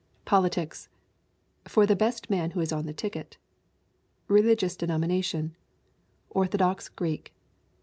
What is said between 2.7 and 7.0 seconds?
on the ticket. Religious denomination: Orthodox